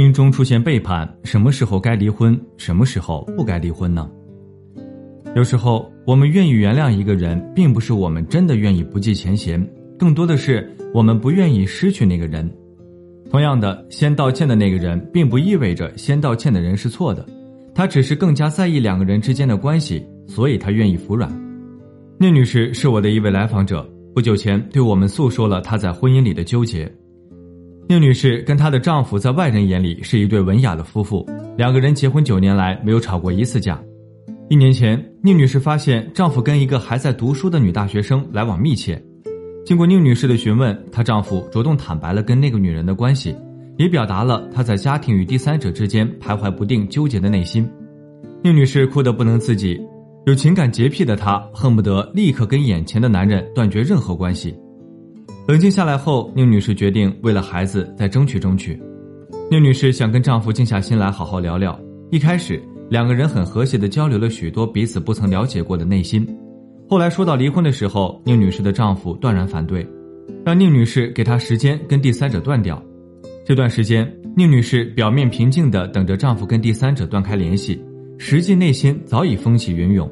[0.00, 4.10] 婚姻中出现背叛，什么时候该离婚，什么时候不该离婚呢？
[5.36, 9.62] 有时候，我们愿意原谅一个人，并不是我们真的愿意不计前嫌，
[9.98, 12.50] 更多的是我们不愿意失去那个人。
[13.30, 17.26] 同样的，先道歉的那个人，并不意味着先道歉的人是错的，
[17.74, 21.30] 他只是更加在意两个人之间的关系，所以他愿意服软。
[22.16, 26.90] 聂女士是我的一位来访者，不久前对我们诉说了她在婚姻里的纠结。
[27.90, 31.26] 宁女士跟她的丈夫在外人眼里是一对文雅的夫妇，
[31.58, 33.82] 两个人结婚九年来没有吵过一次架。
[34.48, 39.02] 一年前，宁女士发现丈夫跟一个还在读书的女大学生来往密切。
[39.66, 43.34] 经过宁女士的询问，她丈夫主动坦白了跟那个女人的关系，
[43.76, 47.68] 也表达了他在家庭与第三者之间徘徊不定、纠结的内心。
[48.44, 49.76] 宁女士哭得不能自己，
[50.26, 54.54] 有情感洁癖的她恨不得立刻跟眼前的男人断绝任何关系。
[55.50, 58.80] 冷静下来后，宁女士决定为了孩子再争取争取。
[59.50, 61.76] 宁女士想跟丈夫静下心来好好聊聊。
[62.12, 66.24] 一开始，两个人很和谐的交流了许多彼此不曾了解过的内心。
[66.88, 69.84] 后来说到离婚的时候，宁女士的丈夫断然反对，
[70.44, 72.80] 让宁女士给他时间跟第三者断掉。
[73.44, 77.84] 这段时间，宁女士表面平静的等着丈夫跟第三者断开联系，
[78.18, 80.08] 实际内心早已风起云涌。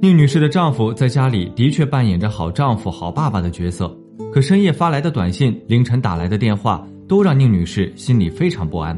[0.00, 3.94] 宁女士的丈夫在家里的确扮演着好丈夫、好爸爸的角色。
[4.32, 8.96] 可深夜发来的短信，凌晨打来的电话，都让宁女士心里非常不安。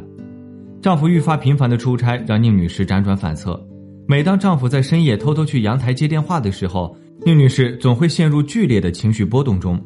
[0.83, 3.59] 丈夫愈发频繁的出差，让宁女士辗转反侧。
[4.07, 9.83] 每当丈夫在深夜偷偷去阳台接电话的时候，宁女士总会陷入剧烈的情绪波动中。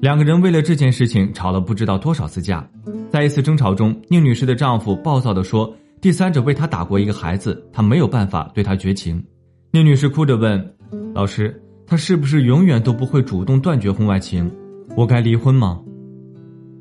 [0.00, 2.68] 两个人为了这件事情吵了不知道多少次架。
[3.08, 9.22] 在一次争吵中，宁女士的丈夫暴躁地说：“第三者为她打过一个孩子，她没有办法对他绝情。”
[9.70, 10.74] 宁女士哭着问
[11.14, 14.50] ：“老师，他是不是永远都不会主动断绝婚外情？”
[14.98, 15.80] 我该离婚吗？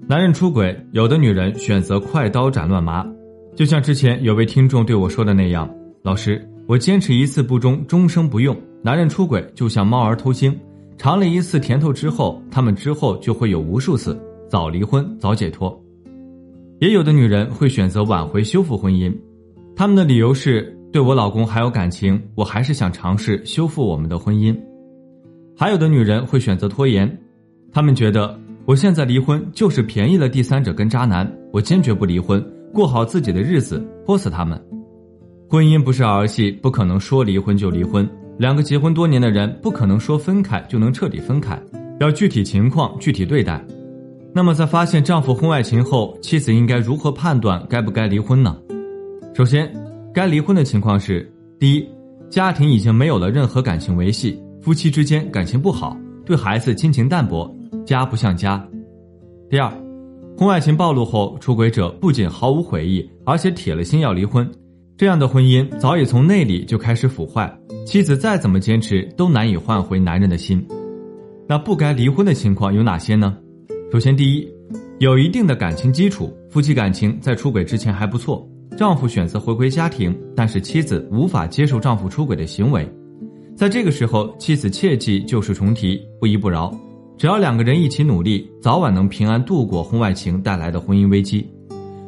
[0.08, 3.06] 男人出轨，有的女人选择快刀斩乱麻，
[3.56, 5.70] 就像之前有位听众对我说的那样
[6.02, 10.52] ：“老师，我坚持一次不忠，终生不用。”男人出轨就像猫儿偷腥，
[10.98, 14.20] 尝了一次甜头之后，他们之后就会有无数次，
[14.50, 15.80] 早离婚早解脱。
[16.80, 19.16] 也有的女人会选择挽回修复婚姻，
[19.76, 24.60] 他们的理由是对我老公还有感情，我还是想尝试修复我们的婚姻。
[25.56, 27.08] 还有的女人会选择拖延。
[27.78, 32.44] 他们觉得我现在离婚就是便宜了第三者跟渣男，我坚决不离婚，
[32.74, 34.60] 过好自己的日子，泼死他们。
[35.48, 38.10] 婚姻不是儿戏，不可能说离婚就离婚。
[38.40, 41.56] 两个结婚多年的人，不可能说分开就能彻底分开，
[42.00, 43.64] 要具体情况具体对待。
[44.34, 48.58] 那么，在发现丈夫婚外情后，妻子应该如何判断该不该离婚呢？
[49.36, 49.72] 首先，
[50.12, 51.88] 该离婚的情况是：第一，
[52.28, 55.96] 家庭已经没有了任何感情维系，夫妻之间感情不好，
[56.26, 57.54] 对孩子亲情淡薄。
[57.88, 58.62] 家不像家。
[59.50, 59.72] 第二，
[60.38, 64.46] 婚外情暴露后，出轨者不仅毫无悔意，而且铁了心要离婚。
[64.98, 67.50] 这样的婚姻早已从内里就开始腐坏，
[67.86, 70.62] 妻子再怎么坚持都难以换回男人的心。
[71.48, 73.38] 那不该离婚的情况有哪些呢？
[73.90, 74.46] 首先，第一，
[75.00, 78.46] 有一定的感情基础，夫妻感情在出轨之前还不错，
[78.78, 82.86] 丈夫选择回归家庭，但是妻子无法接受丈夫出轨的行为，
[83.56, 86.78] 在这个时候，妻子切记旧事重提，不依不饶。
[87.18, 91.50] 只要两个人一起努力，早晚能平安度过婚外情带来的婚姻危机。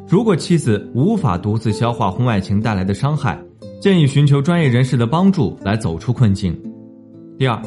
[0.06, 3.36] 如果妻子无法独自消化婚外情带来的伤害，
[3.80, 6.56] 建议寻求专业人士的帮助来走出困境。
[7.36, 7.60] 第二，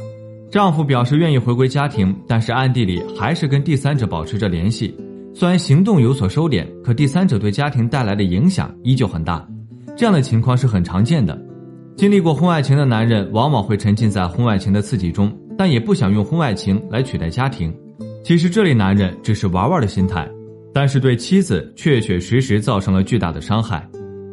[0.50, 4.96] 丈夫表示愿意回归家庭，但是暗地里还是跟第三者保持着联系。
[5.34, 9.46] 虽然行动有所收敛，可第三者对家庭带来的影响依旧很大。
[9.98, 11.38] 这样的情况是很常见的。
[11.98, 15.30] 经历过婚外情的男人，往往会沉浸在婚外情的刺激中。
[15.58, 17.74] 但也不想用婚外情来取代家庭，
[18.24, 20.30] 其实这类男人只是玩玩的心态，
[20.74, 23.88] 但是对妻子确确实实造成了巨大的伤害。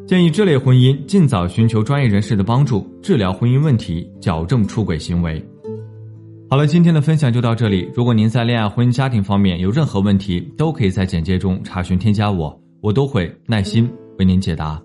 [0.06, 5.40] 建议这类婚姻尽早寻求专业人士的帮助，治疗婚姻问题，矫正出轨行为。
[6.48, 7.88] 好了，今天的分享就到这里。
[7.94, 14.82] 如果您在恋爱、婚姻、家庭方面有任何问题，都可以在简介中查询添加我，我都会耐心为您解答。